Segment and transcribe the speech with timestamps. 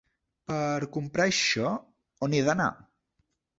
[0.51, 1.75] Per comprar això,
[2.29, 2.71] on he d'anar?